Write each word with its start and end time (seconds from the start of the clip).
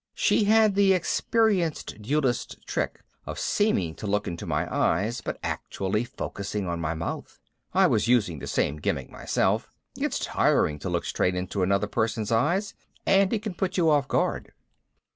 She 0.15 0.45
had 0.45 0.73
the 0.73 0.93
experienced 0.93 2.01
duelist's 2.01 2.55
trick 2.65 3.01
of 3.27 3.37
seeming 3.37 3.93
to 3.97 4.07
look 4.07 4.27
into 4.27 4.47
my 4.47 4.67
eyes 4.75 5.21
but 5.21 5.37
actually 5.43 6.05
focussing 6.05 6.67
on 6.67 6.81
my 6.81 6.95
mouth. 6.95 7.37
I 7.75 7.85
was 7.85 8.07
using 8.07 8.39
the 8.39 8.47
same 8.47 8.77
gimmick 8.77 9.11
myself 9.11 9.69
it's 9.95 10.17
tiring 10.17 10.79
to 10.79 10.89
look 10.89 11.05
straight 11.05 11.35
into 11.35 11.61
another 11.61 11.85
person's 11.85 12.31
eyes 12.31 12.73
and 13.05 13.31
it 13.31 13.43
can 13.43 13.53
put 13.53 13.77
you 13.77 13.91
off 13.91 14.07
guard. 14.07 14.53